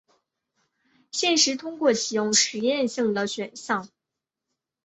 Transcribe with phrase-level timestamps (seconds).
[1.11, 3.87] 现时通过启用实验性的选项。